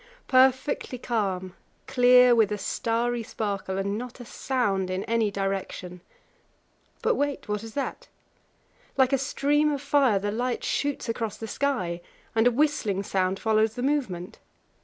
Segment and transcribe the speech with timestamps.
[0.27, 1.53] Perfectly calm,
[1.85, 6.01] clear with a starry sparkle, and not a sound in any direction.
[7.03, 8.07] But wait: what is that?
[8.97, 12.01] Like a stream of fire the light shoots across the sky,
[12.33, 14.39] and a whistling sound follows the movement.